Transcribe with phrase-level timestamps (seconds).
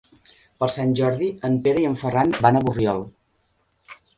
[0.61, 3.05] Per Sant Jordi en Pere i en Ferran van a Borriol.